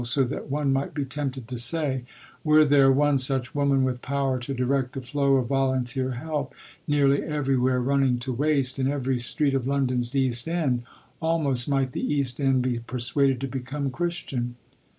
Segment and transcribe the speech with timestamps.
[0.03, 2.05] so that one might be tempted to say,
[2.43, 6.55] 'Were there one such woman with power to direct the flow of volunteer help,
[6.87, 10.81] nearly everywhere running to waste, in every street of London's East End,
[11.21, 14.55] almost might the East End be persuaded to become Christian.'